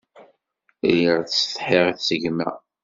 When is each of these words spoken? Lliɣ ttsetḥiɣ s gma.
Lliɣ 0.89 1.17
ttsetḥiɣ 1.23 1.87
s 2.05 2.09
gma. 2.21 2.49